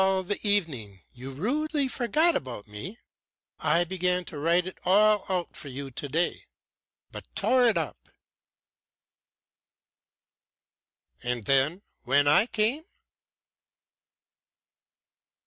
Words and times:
"All 0.01 0.23
the 0.23 0.39
evening 0.41 1.03
you 1.13 1.29
rudely 1.29 1.87
forgot 1.87 2.35
about 2.35 2.67
me. 2.67 2.97
I 3.59 3.83
began 3.83 4.25
to 4.25 4.39
write 4.39 4.65
it 4.65 4.79
all 4.83 5.23
out 5.29 5.55
for 5.55 5.67
you 5.67 5.91
today, 5.91 6.45
but 7.11 7.23
tore 7.35 7.67
it 7.67 7.77
up." 7.77 8.09
"And 11.21 11.45
then, 11.45 11.83
when 12.01 12.27
I 12.27 12.47
came?" 12.47 12.83